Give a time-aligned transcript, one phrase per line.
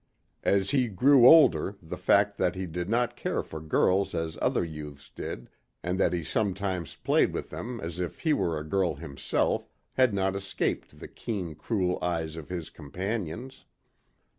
[0.43, 4.35] As he had grown older the fact that he did not care for girls as
[4.41, 5.47] other youths did,
[5.83, 10.11] and that he sometimes played with them as if he were a girl himself, had
[10.11, 13.65] not escaped the keen, cruel eyes of his companions.